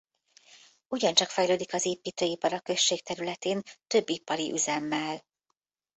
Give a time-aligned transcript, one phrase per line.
[0.87, 5.21] Ugyancsak fejlődik az építőipar a község területén több ipari üzemmel.